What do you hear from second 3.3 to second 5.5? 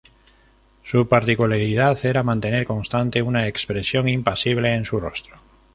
expresión impasible en su rostro.